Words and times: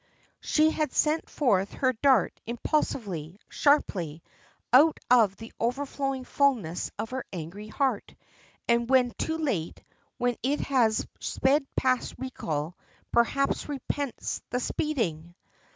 She 0.39 0.71
has 0.71 0.97
sent 0.97 1.29
forth 1.29 1.73
her 1.73 1.93
dart 1.93 2.33
impulsively, 2.47 3.39
sharply, 3.49 4.23
out 4.73 4.99
of 5.11 5.35
the 5.37 5.53
overflowing 5.59 6.23
fullness 6.25 6.89
of 6.97 7.11
her 7.11 7.23
angry 7.31 7.67
heart 7.67 8.15
and 8.67 8.89
when 8.89 9.11
too 9.19 9.37
late, 9.37 9.83
when 10.17 10.37
it 10.41 10.61
has 10.61 11.05
sped 11.19 11.67
past 11.75 12.15
recall 12.17 12.75
perhaps 13.11 13.69
repents 13.69 14.41
the 14.49 14.59
speeding! 14.59 15.35